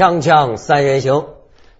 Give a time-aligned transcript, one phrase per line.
[0.00, 1.26] 锵锵三人行，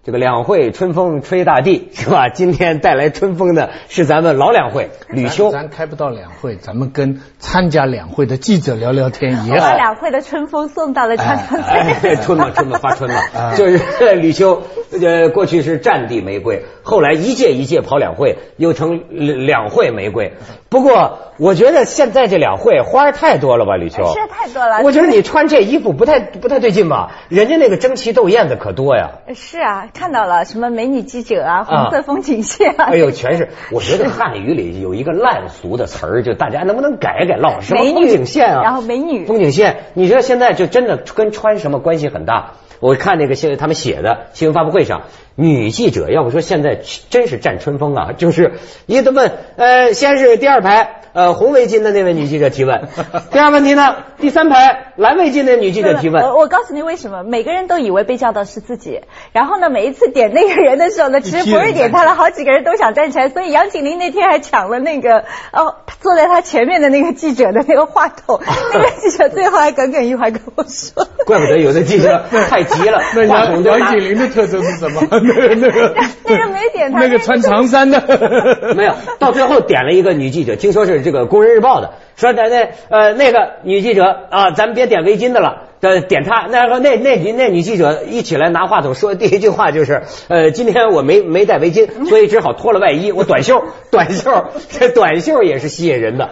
[0.04, 2.28] 这个两会春风吹大地 是吧？
[2.28, 5.50] 今天带来春风的是咱们老两会吕秋。
[5.50, 9.66] 咱开不到两会，咱们跟参加两会的记者聊聊天也好。
[9.70, 12.16] 把两会的春风送到了锵锵三人行。
[12.22, 14.64] 春了春了发春了，就是吕秋，
[15.00, 19.04] 呃，过去是战地玫瑰，后来一届一届跑两会，又成
[19.46, 20.32] 两会玫瑰。
[20.68, 24.02] 不过我觉得现在这两会花儿太多了吧，吕秋。
[24.12, 24.82] 是太多了。
[24.82, 27.12] 我觉得你穿这衣服不太不太对劲吧？
[27.28, 29.10] 人家那个争奇斗艳的可多呀。
[29.36, 32.86] 是啊，看到了什么美女记者啊，红色风景线啊。
[32.90, 33.50] 哎呦，全是！
[33.70, 37.36] 我觉得汉语里有一个烂俗的词儿，就大家能不能改改？
[37.36, 38.62] 老什么风景线啊？
[38.64, 39.26] 然后美女。
[39.26, 42.54] 风景线，你知道现在就真的跟穿什么关系很大。
[42.80, 45.02] 我看那个新闻他们写的新闻发布会上，
[45.36, 46.80] 女记者要不说现在
[47.10, 48.54] 真是占春风啊，就是
[48.86, 50.99] 你怎么，呃，先是第二排。
[51.12, 52.88] 呃，红围巾的那位女记者提问。
[53.32, 53.96] 第二问题呢？
[54.18, 56.22] 第三排蓝围巾的女记者提问。
[56.22, 57.24] 我我告诉你为什么？
[57.24, 59.00] 每个人都以为被叫到是自己，
[59.32, 63.28] 然后呢，每一次点那个人的时候呢，其实不是点他了，好几个人都想站起来。
[63.28, 68.40] 所以杨景林那天还抢了那个哦，坐在他前面的那个记者的那个话筒。
[68.72, 71.08] 那个记者最后还耿耿于怀跟我说。
[71.26, 73.00] 怪不得有的记者太急了。
[73.16, 75.00] 那杨杨景林的特征是什么？
[75.10, 75.94] 那个那个
[76.24, 77.00] 那个没点他。
[77.00, 78.74] 那个穿长衫的。
[78.76, 80.99] 没有，到最后点了一个女记者，听说是。
[81.00, 86.46] 这个《工人日报》的说，那那呃那个女记者啊，咱们别点围巾的了，呃点她。
[86.50, 96.28] 那那那那那女记者一起来拿话筒说第一句话就是，呃今天我没没带围巾， 所以只好脱了外衣，我短袖短袖，这短袖也是吸引人的。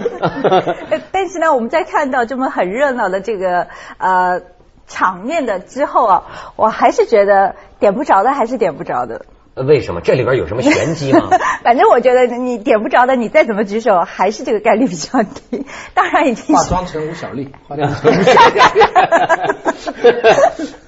[1.12, 3.66] 但是呢，我们在看到这么很热闹的这个
[3.98, 4.40] 呃
[4.86, 6.22] 场面的之后啊，
[6.56, 9.22] 我还是觉得点不着的还是点不着的。
[9.66, 11.28] 为什么这里边有什么玄 机吗？
[11.62, 15.66] 反正我觉得你点不着的，你再怎么举手，还是这个概率比较低。
[15.94, 18.60] 当然已经化妆成吴小莉， 化妆成吴小莉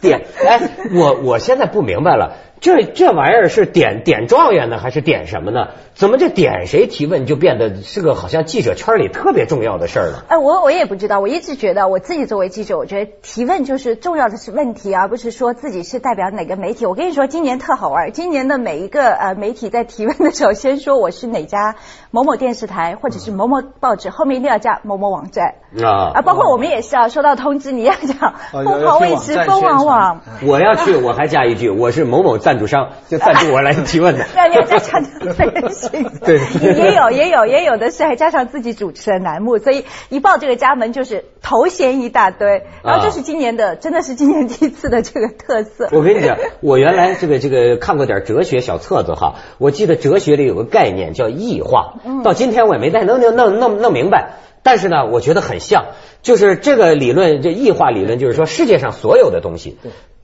[0.00, 0.60] 点 哎，
[0.92, 2.36] 我我现在不明白了。
[2.60, 5.69] 这这玩意儿是点点状元呢，还是点什么呢？
[5.94, 10.25] 怎么这点谁提问就变得是个好像记者圈里特别重要的事儿了？
[10.28, 16.87] 哎，我我也不知道，我一直觉得我自己作为记者，我觉得提问就是重要的是问题，而不是说自己是代表哪个媒体。
[16.87, 21.77] 我跟你说，今年特好玩，今年的每一个呃媒体在提问的时候，先说我是哪家
[22.10, 34.26] 某某电视台或者是某某报纸，后面一定要加某某网站啊啊，包括我们也是啊，收到通知你要讲凤凰卫视、凤凰网，我要去，我还加一句，我是某某赞助商，就赞助我来提问的。
[34.34, 35.88] 要要加上分析，
[36.24, 45.88] 对，也有也有也有的是还加上自己主持的栏目，所以一报这个家门就是头衔一大堆，然后这是今年的，真的是今年第一次的这个特色。
[45.92, 54.40] 我跟你讲，我原来这个这个看过点哲学小册子哈，我记得哲学里有个概念叫异化，到今天我也没太弄弄弄弄弄明白。
[54.62, 55.86] 但是呢，我觉得很像，
[56.20, 59.78] 就是这个理论，这异化理论，就是说世界上所有的东西，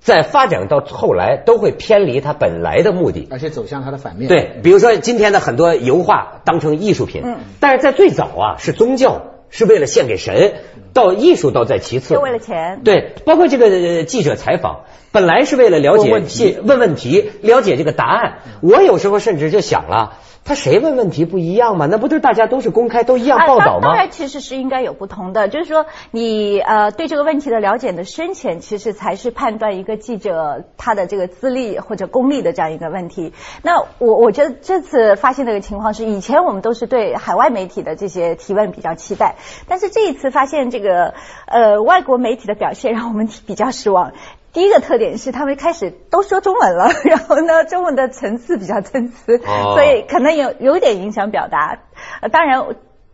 [0.07, 4.29] 在发展到后来都会偏离它本来的目的，而且走向它的反面。
[4.29, 7.25] 对，比如说今天的很多油画当成艺术品，
[7.59, 10.55] 但是在最早啊是宗教，是为了献给神，
[10.93, 12.83] 到艺术倒在其次，就为了钱。
[12.85, 18.35] 对，包括这个记者采访，本来是为了了解问问题，了解这个答案。
[18.61, 20.19] 我有时候甚至就想了。
[20.47, 21.87] 他谁问问题不一样吗？
[21.91, 23.89] 那不是大家都是公开都一样报道吗？
[23.89, 25.49] 当然，其实是应该有不同的。
[25.49, 33.33] 就是说，你呃对这个问题的了解的深浅，其实才是判断一个记者他的这个资历或者功力的这样一个问题。
[33.63, 39.35] 那我我觉得这次发现这个情况是，以前我们都是对海外媒体的这些提问比较期待，
[39.67, 41.15] 但是这一次发现这个
[41.47, 44.13] 呃外国媒体的表现，让我们比较失望。
[44.57, 49.13] 第一个特点是他们开始都说中文了， 然后呢，中文的层次比较参差，
[49.75, 51.81] 所以可能有有点影响表达。
[52.23, 52.65] 呃，当然，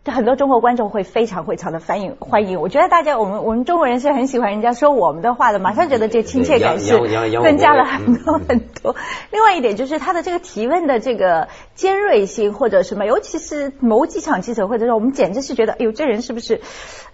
[0.05, 2.61] 很多中国观众会非常非常的欢迎欢迎。
[2.61, 8.95] 我觉得大家我们我们中国人是很喜欢人家说我们的话的，马上觉得这亲切感是增加了很多很多。
[9.29, 16.61] 另外一点就是他的这个提问的这个尖锐性或者什么，尤其是某几场记者会的时候，我们简直是觉得，哎呦，这人是不是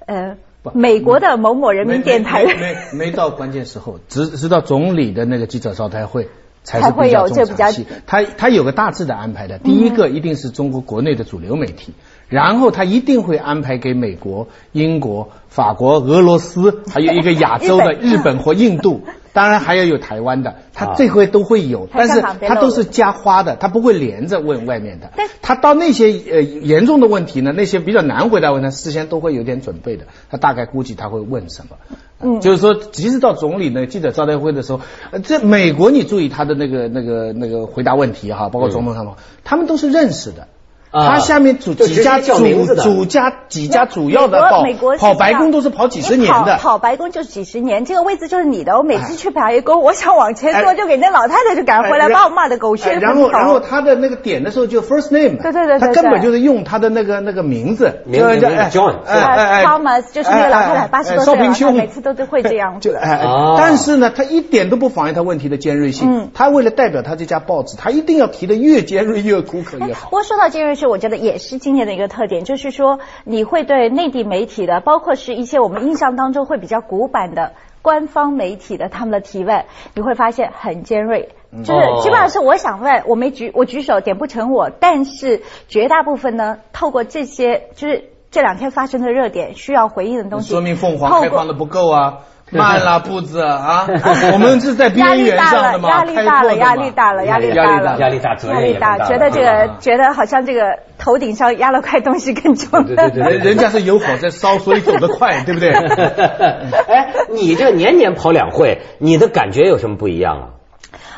[0.05, 0.37] 呃？
[0.73, 6.27] 美国的某某人民电台没没到关键时候，直直到总理的那个记者招待会
[6.63, 7.87] 才是比较重场戏。
[8.05, 11.93] 他他有个大致的安排的，第一个一定是中国国内的主流媒体，
[12.27, 19.01] 然后他一定会安排给美国、英国、法国、俄罗斯，还有一个亚洲的日本或印度。
[19.33, 25.11] 当然还要有台湾的，他这回都会有，但是他都是加花的，他不会连着问外面的。
[25.41, 30.05] 他到那些呃严重的问题呢，那些比较难回答问题，事先都会有点准备的。
[30.29, 31.77] 他大概估计他会问什么，
[32.19, 34.81] 嗯，就是说，即使到总理呢记者招待会的时候，
[35.23, 40.47] 这美国你注意他的那个那个那个回答问题哈，包括总统他们，他们都是认识的。
[40.91, 46.57] 啊他下面主几家叫名字的主主家几家主要的美国报美国跑白宫都是跑几十年的。
[46.57, 48.77] 跑白宫就是几十年，这个位置就是你的。
[48.77, 53.07] 我每次去白宫，我想往前坐，哎就给那老太太就赶回来，哎把我骂的狗血哎喷头。
[53.07, 62.79] 然后然后他的那个点的时候就 first name，对对对对他根本就是用他的那个那个名字，名字名字就哎 John，哎哎哎 Thomas 就是那个老太太，八十多岁了，她少平兄每次都都会这样。
[62.79, 63.21] 就哎，
[63.57, 66.09] 但是呢，他一点都不妨碍他问题的尖锐性。
[66.11, 70.09] 嗯他为了代表他这家报纸，他一定要提的越尖锐越苦可越好。
[70.09, 81.29] 不过说到尖锐是，我觉得也是今年的一个特点，就是说你会对内地媒体的，包括是一些我们印象当中会比较古板的官方媒体的他们的提问，你会发现很尖锐。
[81.63, 92.19] 就是哦基本上是我想问，我没举我举手点不成我，但是绝大部分呢，透过这些就是这两天发生的热点需要回应的东西，说明凤凰开放的不够啊，
[92.57, 93.87] 慢了步子啊，
[94.33, 102.85] 我们是在边缘上的嘛，压力大了，压力大了，压力大了，压力大责任压力大，觉得这个啊觉得好像这个头顶上压了块东西更重。
[102.85, 105.69] 对对对人人家是有火在烧，所以走得快，对不对？
[106.89, 110.47] 哎，你这年年跑两会，你的感觉有什么不一样啊？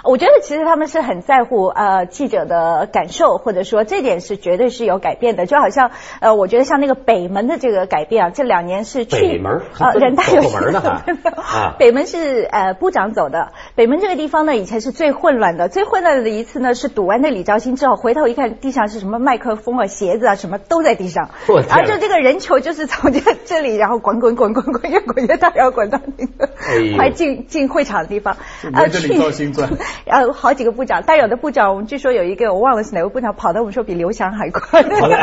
[0.04, 5.46] 我觉得其实他们是很在乎呃记者的感受，或者说这点是绝对是有改变的。
[5.46, 13.52] 就好像呃，我觉得像那个北门的这个改变啊，这两年是去北门呃人大有门呢还 啊北门是呃部长走的。
[13.76, 26.50] 北门这个地方呢，以前是最混乱的，最混乱的一次呢是堵完那李兆新之后，回头一看地上是什么麦克风啊、鞋子啊，什么都在地上我，天然后就这个人球就是从这这里，然后滚滚滚滚滚，越滚越大，然后滚到那个
[26.98, 28.38] 快进进会场的地方。
[28.64, 29.00] 围着
[30.06, 34.82] 然 后好几个部长，但有的部长，我们据说有一个我忘了是哪个部长，跑的我们说比刘翔还快。
[34.82, 35.18] 好了，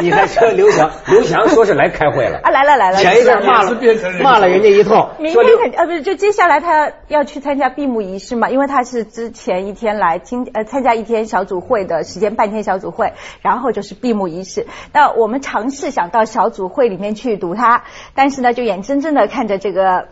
[0.00, 14.66] 你还说刘翔， 刘翔说是来开会了啊，来了来了，前一阵骂了变成人骂了人家一通，明天肯啊不是，就接下来他要去参加闭幕仪式嘛，因为他是之前一天来今呃参加一天小组会的时间，半天小组会，然后就是闭幕仪式。
[14.92, 17.84] 那我们尝试想到小组会里面去堵他，
[18.14, 20.08] 但是呢，就眼睁睁的看着这个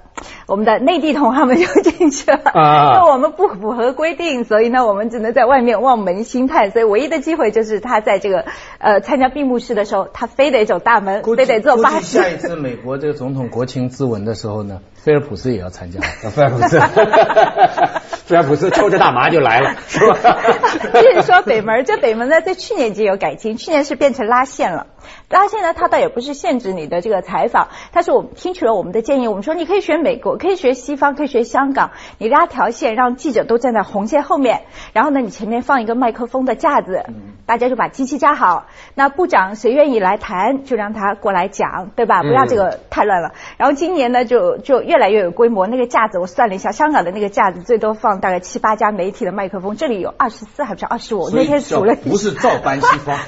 [0.46, 6.70] 我们的内地同行们就进去了，啊因为我们不符合规定，所以呢，我们只能在外面望门兴叹。
[6.70, 8.44] 所以唯一的机会就是他在这个
[8.78, 12.28] 呃参加闭幕式的时候，他非得走大门，非得坐巴士下。
[12.28, 16.00] 一次美国这个总统国情咨文的时候呢，菲尔普斯也要参加。
[16.30, 16.78] 菲尔普斯，
[18.26, 20.38] 菲尔普斯抽着大麻就来了， 是吧？
[20.92, 24.86] 继续说北门，这北门呢，在去年已经有改进，去年是变成拉线了。
[25.30, 34.62] 拉线呢，它倒也不是限制你的这个采访，它是我们听取了我们的建议，我们说你可以学美国，可以学西方，可以学香港，你拉条线，让记者都站在红线后面，
[34.92, 37.04] 然后呢，你前面放一个麦克风的架子，
[37.46, 38.66] 大家就把机器架好。
[38.94, 42.22] 那部长谁愿意来谈，就让他过来讲，对吧？
[42.22, 43.32] 不要这个太乱了。
[43.56, 51.20] 然后今年呢，就就越来越有规模，那个架子我算了一下，香港的那个架子最多放大概七八家媒体的麦克风，这里有二十四还不是二十五？
[51.20, 53.16] 我那天数了，不是照搬西方，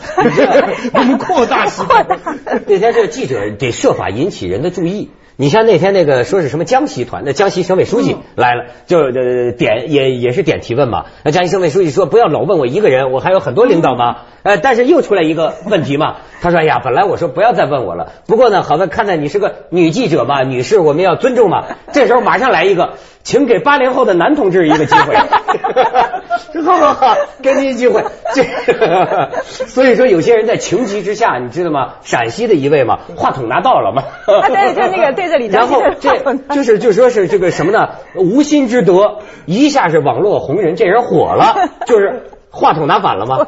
[0.92, 2.04] 我们扩大西方。
[2.04, 2.60] 扩大。
[2.66, 5.12] 那天这个记者得设法引起人的注意。
[5.42, 11.06] 你像那天那个说是什么江西团，那江西省委书记来了，就呃点也也是点提问嘛。
[11.24, 14.18] 那江西省委书记说不要老问我一个人，我还有很多领导嘛。
[14.44, 21.64] 呃，但是又出来一个问题嘛， 他说哎呀，本来我说不要再问我了，不过呢，好在看在你是个女记者嘛，女士我们要尊重嘛。
[21.92, 22.90] 这时候马上来一个，
[23.22, 25.16] 请给八零后的男同志一个机会。
[26.64, 28.04] 好好好，给你一机会。
[28.34, 28.44] 这
[29.66, 31.94] 所以说有些人在情急之下，你知道吗？
[32.02, 34.02] 陕西的一位嘛，话筒拿到了嘛。
[34.26, 37.88] 啊对就那个对着李然后这就是就说是这个什么呢？
[38.14, 42.22] 无心之德，一下是网络红人，这人火了，就是。
[42.54, 43.46] 话筒拿反了吗？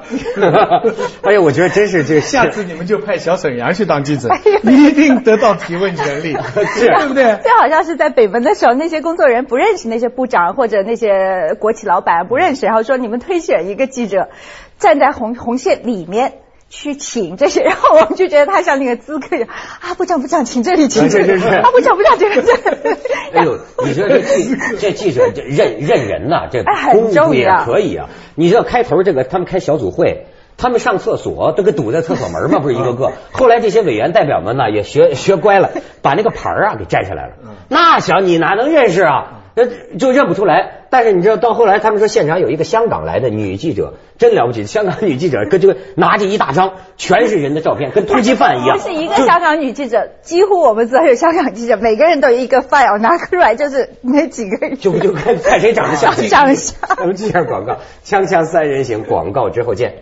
[1.23, 6.33] 哎呀，我觉得真是这下次你们就派小沈阳去当记者哎呀，一定得到提问权利，
[6.75, 7.39] 是对不对？
[7.45, 14.31] 就好像是在北门的时候，那些工作人员不认识那些部长或者那些国企老板不认识，然后说你们推选一个记者
[14.79, 16.33] 站在红红线里面。
[16.75, 19.49] 去请这些，然后我们就觉得他像那个资格一样
[19.81, 22.97] 啊，部长部长，请这里，请这里，啊，部长部长，这个这个。
[23.33, 28.09] 哎呦，你说这记这记者这认认人呐、这功夫也可以啊。
[28.35, 30.27] 你知道开头这个他们开小组会。
[30.57, 33.11] 他们上厕所都给堵在厕所门嘛，不是一个个。
[33.33, 37.33] 后来这些委员代表们呢也学学乖了，把那个牌啊给摘下来了。
[37.69, 39.41] 那想你哪能认识啊？
[39.55, 39.65] 那
[39.99, 40.81] 就认不出来。
[40.91, 48.79] 但是你知道到后来他们说现场有一个香港来的女记者，真了不起，香港女记者跟这个拿着一大张全是人的照片，跟通缉犯一样。
[48.83, 54.77] 不是一个香港女记者，几乎我们所有香港记者，每个人都有一个 file 拿出来，就是那几个人。
[54.77, 56.15] 就就看看谁长得像。
[56.29, 59.95] 长得像 我们记一下广告，锵锵三人行，广告之后见。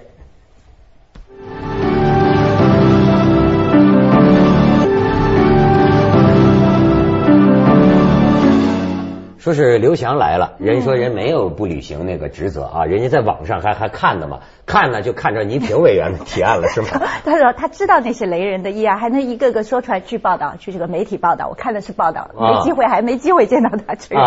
[9.43, 14.83] 说是刘翔来了，人说人没有不履行那个职责啊，人家在网上还还看呢嘛，看。
[14.83, 16.89] 看了就看着倪萍委员的提案了，是吗？
[17.25, 20.01] 他说他知道那些雷人的议案，还能一个个说出来。
[20.01, 24.21] 去报道，去这个媒体报道，我看的是报道，没机会，还没机会见到他这个。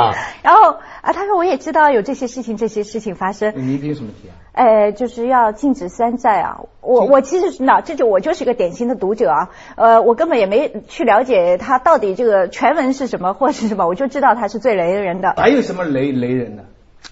[0.44, 3.54] 然后啊，他说我也知道有这些事情，这些事情发生。
[3.56, 4.36] 倪萍什么提案？
[4.56, 6.62] 呃，就是要禁止山寨啊！
[6.82, 15.34] 我我其实是那这就我就是一个典型的读者啊，呃，我根本也没去了解他到底这个全文是什么或是什么，我就知道他是最雷人的。
[15.38, 16.64] 还有什么雷雷人的？
[16.64, 16.68] 啊，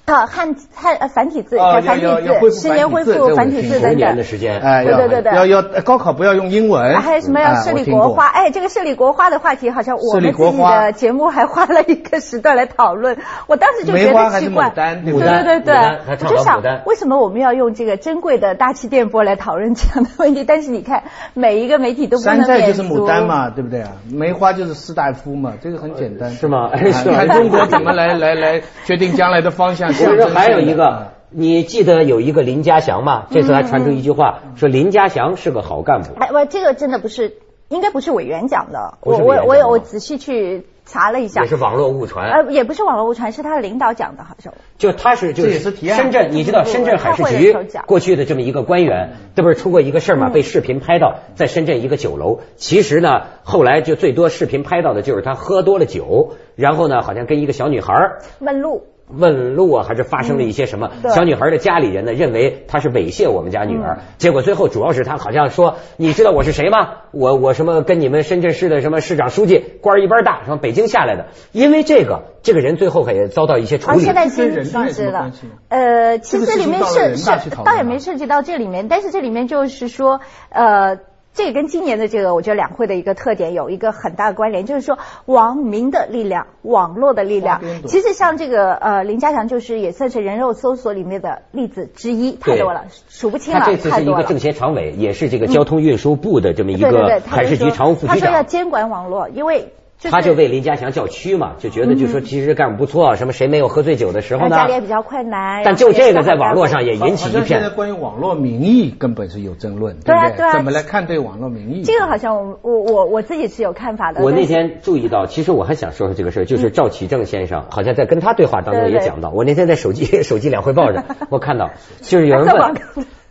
[0.06, 4.18] 汉汉呃繁体字，繁体字，十年恢复繁体字等等。
[4.18, 7.00] 的时间，哎，对对对对，要要高考不要用英文。
[7.00, 8.28] 还有什么要设立国花？
[8.28, 13.18] 哎，这个设立国花的话题，好像我们自己的节目还花了一个时段来讨论。
[13.48, 20.44] 我当时就觉得奇怪，牡丹，对对对对，我就想为什么我们要用这个珍贵的大气电波来讨论这样的问题？
[20.44, 23.94] 但是你看，每一个媒体都不能山寨就是牡丹嘛，对不对啊？
[24.12, 26.72] 梅花就是士大夫嘛，这个很简单， 是吗？
[26.76, 29.93] 你看中国怎么来来来决定将来的方向？
[29.94, 30.74] 其实还有一。
[30.74, 33.26] 个，你记得有一个林家祥吗？
[33.30, 36.14] 这次还传出一句话，说林家祥是个好干部。
[36.20, 37.38] 哎，我，这个真的不是，
[37.70, 38.98] 应该不是委员讲的。
[39.02, 42.30] 我我我有我仔细去查了一下，也是网络误传。
[42.30, 44.54] 呃，也不是网络误传，是他的领导讲的，好像。
[44.78, 50.30] 就他是就是深圳，你知道深圳海事局过去的这么一个官员，这不是出过一个事儿吗？
[50.30, 52.42] 被视频拍到在深圳一个酒楼。
[52.58, 57.94] 其实呢，后来就最多视频拍到的就是他喝多了酒，然后呢，好像跟一个小女孩
[58.40, 58.84] 问路。
[59.10, 60.92] 问路啊，还是发生了一些什么？
[61.14, 64.00] 小女孩的家里人呢，认为他是猥亵我们家女儿。
[64.18, 66.94] 结果最后主要是他好像说，你知道我是谁吗？
[67.12, 71.28] 我我什么跟你们深圳市的什么市长书记官一般大，什么北京下来的。
[71.52, 74.00] 因为这个，这个人最后也遭到一些处理。
[74.00, 75.32] 现在经停职了。
[75.68, 81.00] 呃，其实里面涉涉倒也没涉及到这里面，但是这里面就是说，呃。
[81.34, 87.62] 这个跟今年的这个，我觉得两会的一个特点有一个很大的关联，就是说网民的力量、网络的力量。
[87.88, 98.20] 其实像这个呃林家祥，就是也算是人肉搜索里面的例子之一，太多了，数不清了，他这次是一个政协常委，也是这个交通运输部的这么一个海事局常务副局长。
[98.20, 99.74] 他说要监管网络，因为。
[100.02, 104.56] 他就为林家祥叫屈嘛，就觉得就说其实干不错，什么谁没有喝醉酒的时候呢？
[104.58, 105.62] 家里也比较困难。
[105.64, 107.46] 但就这个在网络上也引起一片。
[107.46, 110.52] 现在关于网络民意根本是有争论，对不对？
[110.52, 111.84] 怎么来看对网络民意？
[111.84, 114.22] 这个好像我我我我自己是有看法的。
[114.22, 121.72] 我那天注意到，其实我还想说说这个事儿，就是赵启正先生好像在跟他对话当中也讲到， 我那天在手机 手机两会报上， 我看到
[122.02, 122.76] 就是有人问，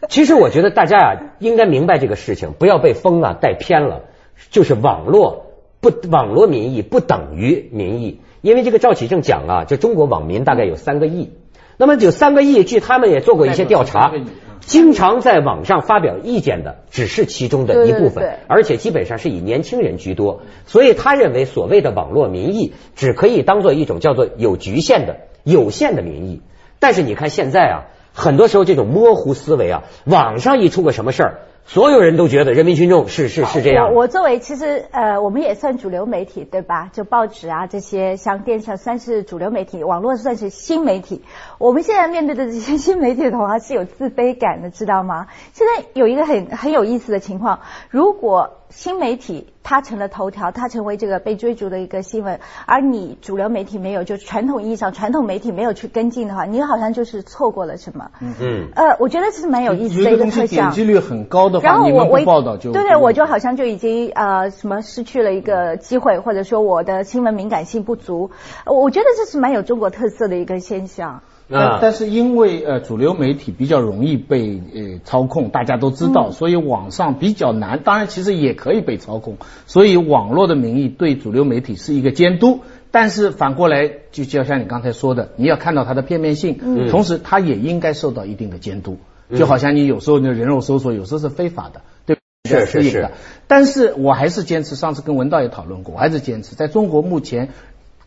[0.08, 4.04] 其实我觉得大家呀应该明白这个事情，不要被风啊带偏了，
[4.50, 5.51] 就是网络。
[5.82, 11.30] 不，网络民意不等于民意，因为这个赵启正讲啊，就中国网民大概有三个亿，
[11.76, 14.12] 那么有三个亿，据他们也做过一些调查，
[14.60, 26.42] 经常在网上发表意见的只是其中的一部分，而且基本上是以年轻人居多，所以他认为所谓的网络民意只可以当做一种叫做有局限的、有限的民意。
[26.78, 27.76] 但是你看现在啊，
[28.12, 31.40] 很多时候这种模糊思维啊，网上一出个什么事儿。
[31.64, 33.94] 所有人都觉得人民群众是是是这样。
[33.94, 36.90] 我作为其实呃，我们也算主流媒体对吧？
[36.92, 41.22] 就报纸啊这些，像电视算是主流媒体，网络算是新媒体。
[41.62, 45.28] 我们现在面对的这些新媒体的话是有自卑感的，知道吗？
[45.52, 48.58] 现在有一个很很有意思的情况，如果。
[48.74, 58.10] 新媒体它成了头条，它成为这个被追逐的一个新闻，而你主流媒体没有，就传统意义上传统媒体没有去跟进的话，你好像就是错过了什么。
[58.20, 58.68] 嗯嗯。
[58.74, 60.48] 呃，我觉得这是蛮有意思的一个特项。
[60.48, 68.30] 点击率很高的话，你们不报道就对对，我就好像就已经呃什么失去了一个机会，或者说我的新闻敏感性不足。
[68.64, 71.20] 我觉得这是蛮有中国特色的一个现象。
[71.52, 77.80] 但但是因为呃主流媒体比较容易被呃操控，大家都知道，所以网上比较难。
[77.84, 82.60] 当然其实也可以被操控，所以网络的名义对主流媒体是一个监督。
[82.90, 88.98] 但是反过来就就像你刚才说的，你要看到它的片面性，同时它也应该受到一定的监督。
[89.34, 93.08] 就好像你有时候那人肉搜索有时候是非法的，对，是是是。
[93.46, 97.48] 但是我还是坚持，上次跟文道也讨论过，我还是坚持，在中国目前。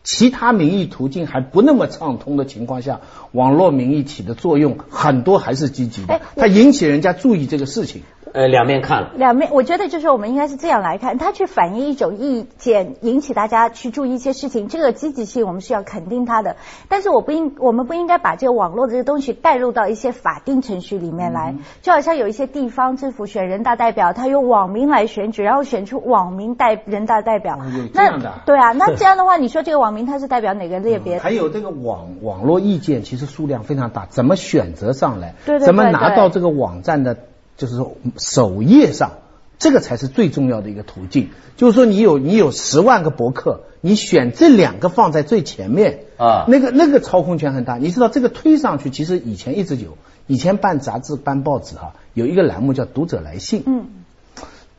[0.06, 3.00] 其他民意途径还不那么畅通的情况下，
[3.32, 8.02] 网络民意起的作用很多还是积极的，它引起人家注意这个事情。
[8.32, 9.12] 呃，两面看了。
[9.16, 16.56] 两面，我觉得就是我们应该是这样来看，它去反映一种意见，引起大家去注意一些事情，这个积极性我们是要肯定它的。
[16.88, 27.58] 但是我不应，我们不应该把这个网络的这个东西带入到一些法定程序里面来，就好像有一些地方政府选人大代表，他用网民来选举，然后选出网民代人大代表。
[27.94, 31.18] 那对啊，那 这样的话，你说这个网民他是代表哪个类别？
[31.18, 35.34] 还有这个网网络意见其实数量非常大，怎么选择上来？
[35.46, 35.66] 对对对。
[35.66, 37.16] 怎么拿到这个网站的？
[37.56, 39.12] 就是说，首页上
[39.58, 41.30] 这个才是最重要的一个途径。
[41.56, 47.76] 就是说，你有你有十万个博客，你选这两个放在最前面啊那个那个操控权很大。
[47.78, 49.96] 你知道这个推上去，其实以前一直有，
[50.26, 53.62] 以前办杂志、办报纸哈、有一个栏目叫“读者来信”。
[53.66, 53.86] 嗯。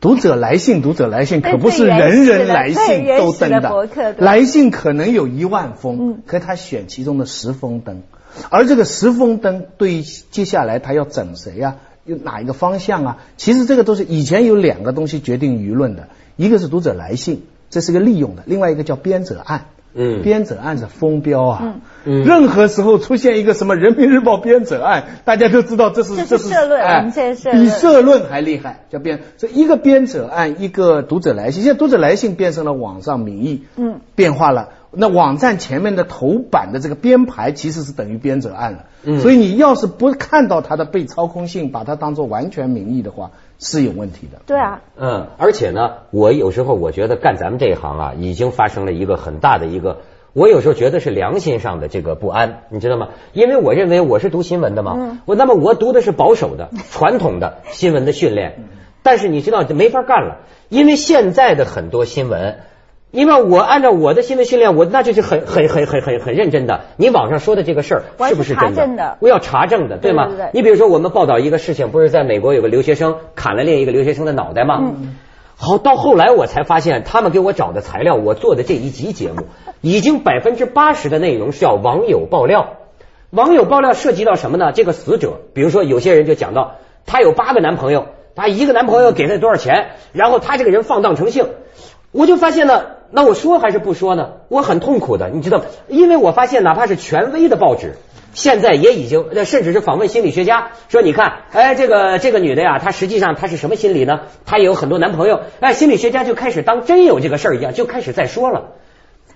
[0.00, 8.02] 读者来信，读者来信，可不是人人来信都登的来信可能有一万封嗯，可他选其中的十封登，
[8.48, 13.18] 而这个十封登对于接下来他要整谁呀、有哪一个方向啊？
[13.36, 19.66] 其实这个都是以前有两个东西决定舆论的，一个是读者来信，这是个利用的；另外一个叫编者案。
[19.94, 27.10] 嗯编者案是风标啊，嗯嗯任何时候出现一个什么人民日报编者案，大家都知道这是这是社论哎
[27.52, 31.62] 比社论还厉害，叫编这一个编者案，一个读者来信。
[31.62, 34.68] 现在读者来信变成了网上民意，嗯，变化了。
[34.90, 44.40] 那网站前面的头版的这个编排其实是等于编者案了，嗯所以你要是不看到它的被操控性，把它当做完全民意的话，是有问题的。
[44.46, 49.98] 对啊，嗯，而且呢，我有时候我觉得干咱们这一行啊，已经发生了一个很大的一个，
[50.32, 53.08] 我有时候觉得是良心上的这个不安，你知道吗？
[53.34, 58.64] 因为我认为我是读新闻的嘛，嗯我那么我读的是保守的、传统的新闻的训练，
[59.02, 60.38] 但是你知道就没法干了，
[60.70, 62.60] 因为现在的很多新闻。
[63.10, 66.80] 因为我按照我的新闻训练，我那就是很很很很很很认真的。
[66.96, 70.26] 你网上说的这个事儿是不是真的我要查证的，对吗？
[70.26, 74.78] 对对对你比如说，我们报道一个事情，不是在美国有个留学生砍了另一个留学生的脑袋吗？
[74.80, 75.16] 嗯
[75.60, 79.46] 好，到后来我才发现，他们给我找的材料，我做的这一集节目，
[79.80, 82.74] 已经百分之八十的内容是叫网友爆料。
[83.30, 84.70] 网友爆料涉及到什么呢？
[84.70, 91.48] 这个死者，比如说有些人就讲到，她有八个男朋友，她一个男朋友给她多少钱，然后她这个人放荡成性，
[92.12, 94.32] 我就发现呢，那我说还是不说呢？
[94.48, 95.62] 我很痛苦的，你知道？
[95.88, 97.94] 因为我发现，哪怕是权威的报纸，
[98.34, 104.20] 现在也已经，呃甚至是访问心理学家说，你看，哎，这个这个女的呀，她实际上她是什么心理呢？
[104.44, 108.72] 她也有很多男朋友，哎，心理学家就开始当真有这个事儿一样，就开始在说了。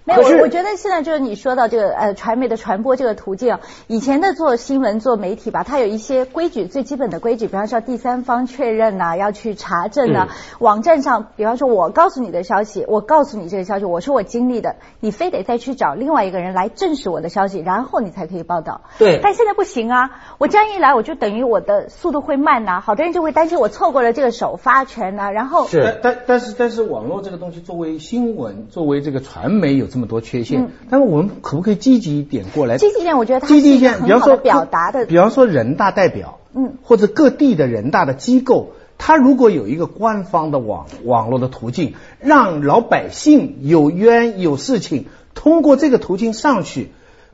[0.05, 10.37] 没有，我我觉得现在就是你说到这个呃传媒的传播这个途径，以前的做新闻做媒体吧，它有一些规矩，最基本的规矩，比方说第三方确认呐、要去查证呐、嗯。
[10.59, 18.81] 网站上，比方说我告诉你的消息，我告诉你这个消息，我说我经历的，你非得再去找另外一个人来证实我的消息，然后你才可以报道。
[18.99, 19.21] 对。
[19.23, 25.81] 但现在不行啊，我这样一来，我就等于我的速度会慢呐、好多人就会担心我错过了这个首发权呐、然后是。
[26.03, 32.79] 但但但是但是网络这个东西作为新闻，作为这个传媒有这么多缺陷，嗯但是我们可不可以积极一点过来？
[32.79, 46.93] 积极一点我觉得它是一个积极一点，比方说表达的比方说人大代表，嗯或者各地的人大的机构，他如果有一个官方的网网络的途径，让老百姓有冤有事情通过这个途径上去，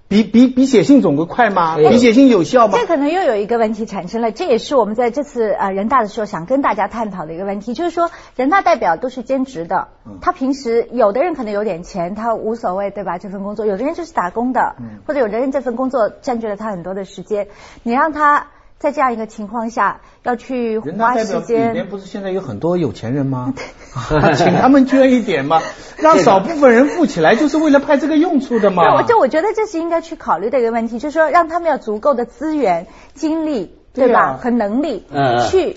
[0.09, 1.77] 比比比写信总归快吗？
[1.77, 2.87] 哎比写信有效吗这？
[2.87, 9.88] 可能又有一个问题产生了，这也是我们在这次呃人大的时候想跟大家探讨的一个问题，就是说人大代表都是兼职的，
[10.23, 13.18] 他平时有的人可能有点钱，他无所谓对吧？
[13.18, 17.49] 这份工作，有的人就是打工的，或者有的人这份工作占据了他很多的时间，
[17.83, 18.47] 你让他
[18.79, 21.88] 在这样一个情况下要去花时里面间。
[21.88, 23.53] 不是现在有很多有钱人吗？
[24.37, 25.61] 请他们捐一点嘛，
[25.99, 29.03] 让少部分人富起来，就是为了派这个用处的嘛对，嘛我。
[29.03, 34.12] 就我觉得这是应该去考虑的一个问题，就是说让他们有足够的资源、精力，对吧？
[34.12, 35.77] 对啊和能力嗯嗯去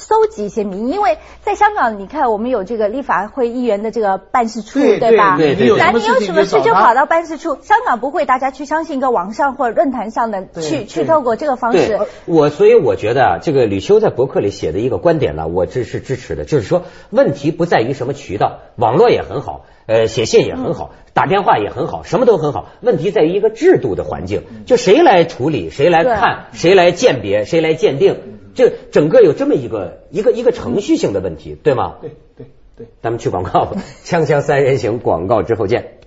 [0.00, 5.36] 搜集一些民意，因为在香港，你看我们有这个立法会议员的这个办事处，对吧？
[5.36, 31.96] 对对那你有什么你有什么事就跑到办事处，香港不会大家去相信一个网上或者论坛上的去去透过这个方对式。，我所以我觉得啊，这个吕秋在博客里写的一个观点呢，我这是支持的，就是说问题不在于什么渠道，网络也很好，呃，写信也很好，打电话也很好，什么都很好，问题在于一个制度的环境，就谁来处理，谁来看，谁来鉴别，谁来鉴定，这整个有这么一个一个一个程序性的问题，对吗？
[32.00, 32.86] 对对对。
[33.02, 36.00] 咱们去广告吧，锵锵三人行，广告之后见。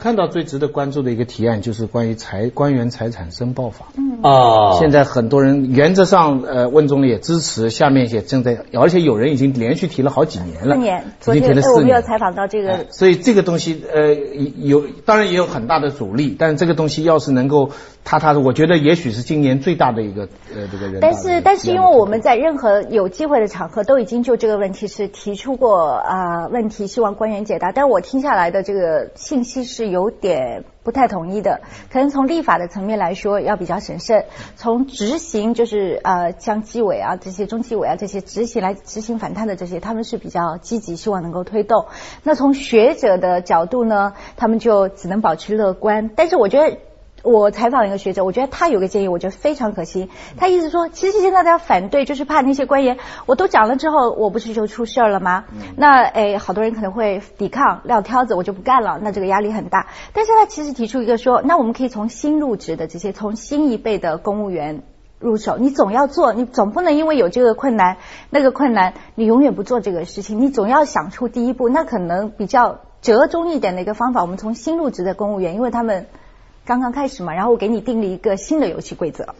[0.00, 3.86] 看到最值得关注的一个提案就是关于财官员财产申报法。
[3.96, 12.00] 嗯啊，现在很多人原则上，呃，温总理也支持，下面也正在，而且有人已经连续提了好几年了，四年，已昨经提了四天呃我们有。
[12.02, 14.14] 采访到这个哎所以这个东西，呃，
[14.56, 17.70] 有当然也有很大的阻力，但是这个东西要是能够
[18.02, 20.22] 踏踏实，我觉得也许是今年最大的一个
[20.54, 27.72] 呃这个人但是但是因为我们在任何有机会的场合都已经就这个问题是提出过啊、问题，希望官员解答。
[27.72, 31.60] 但我听下来的这个信息是有点不太统一的。
[31.92, 34.24] 可能从立法的层面来说要比较审慎，
[34.56, 41.86] 从执行就是呃像纪委啊这些中纪委啊这些执行来执行反贪的这些，他们是比较积极，希望能够推动。
[42.24, 46.10] 那从学者的角度呢，他们就只能保持乐观。
[46.16, 46.78] 但是我觉得。
[47.22, 50.08] 我采访一个学者，我觉得他有个建议，我觉得非常可行。
[50.38, 55.44] 他意思说，其实现在大家反对，就是怕那些官员，我都讲了之后，我不是就出事儿了吗？
[55.76, 58.98] 那诶，好多人可能会抵抗，撂挑子，我就不干了。
[59.02, 59.88] 那这个压力很大。
[60.14, 64.82] 但是他其实提出一个说，那我们可以从新入职的这些，从新一辈的公务员
[65.18, 65.58] 入手。
[65.58, 67.98] 你总要做，你总不能因为有这个困难、
[68.30, 70.40] 那个困难，你永远不做这个事情。
[70.40, 71.68] 你总要想出第一步。
[71.68, 76.06] 那可能比较折中一点的一个方法，我们从新入职的公务员，因为他们。
[76.64, 79.34] 刚刚开始嘛，然后我给你定了一个新的游戏规则。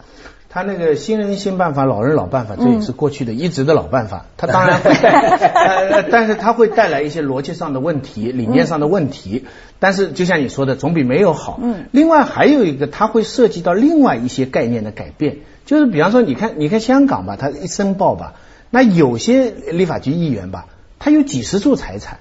[0.49, 4.25] 他那个新人新办法，老人老办法，这也是过去的一直的老办法。
[4.35, 9.45] 他当然会， 呃，但是他会带来一些逻辑上的问题、理念上的问题。
[9.79, 11.57] 但是就像你说的，总比没有好。
[11.63, 11.85] 嗯。
[11.91, 18.33] 另外还有一个，它会涉及到另外一些概念的改变，就是比方说，你看，你看香港吧，他一申报吧，
[18.69, 20.65] 那有些立法局议员吧，
[20.99, 22.19] 他有几十处财产，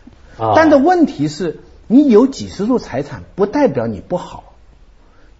[0.54, 1.58] 但的问题是，
[1.88, 4.49] 你有几十处财产，不代表你不好。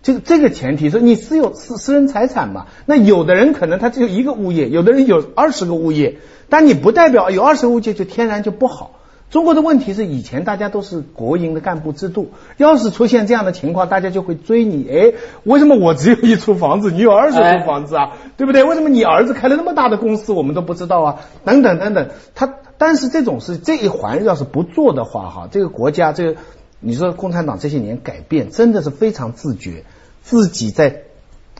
[0.02, 2.66] 这个这个前提是你私有私私人财产嘛？
[2.86, 6.16] 那有的人可能他只有一个物业，有的人有二十个物业，
[6.48, 8.92] 但你不代表有二十个物业就天然就不好。
[9.28, 14.88] 中国的问题是以前大家都是国营的干部制度，要是出现这样的情况，大家就会追你。
[14.90, 15.12] 哎，
[15.44, 18.16] 为什么我只有一处房子，你有二十处房子啊？
[18.36, 18.64] 对不对？
[18.64, 21.20] 为什么你儿子开了那么大的公司，我们都不知道啊？
[21.44, 22.08] 等等等等。
[22.34, 26.36] 他但是这种事这一环要是不做的话，哈，这个国家这个。
[26.80, 29.84] 你说共产党这些年改变真的是非常自觉，
[30.22, 31.02] 自己在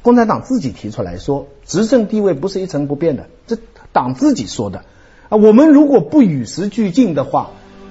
[0.03, 3.59] 共产党自己提出来说，执政地位不是一成不变的，这
[3.93, 4.85] 党自己说的
[5.29, 5.37] 啊。
[5.37, 7.51] 我们如果不与时俱进的话，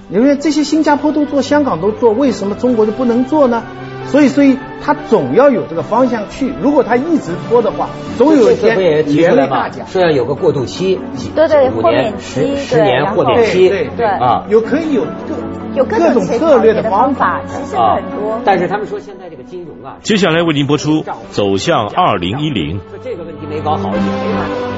[0.10, 3.64] 因为这些新加坡都做，香港都做，为什么中国就不能做呢？
[4.08, 6.52] 所以，所以他总要有这个方向去。
[6.64, 9.86] 如果他一直拖的话，总有一天连累大家。
[9.86, 11.00] 说要有个过渡期，
[11.36, 15.59] 对对，豁免期，十年豁免期，对对啊，有可以有各。
[15.76, 18.42] 有各种策略的方法，其实很多。
[18.44, 21.02] 但是他们说现在这个金融啊，接下来为您播出
[21.32, 22.80] 《走向二零一零》。
[23.04, 24.70] 这个问题没搞好也没法。